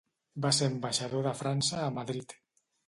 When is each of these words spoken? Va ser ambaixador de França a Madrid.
Va 0.45 0.51
ser 0.59 0.69
ambaixador 0.69 1.29
de 1.31 1.37
França 1.43 1.81
a 1.87 1.95
Madrid. 2.01 2.39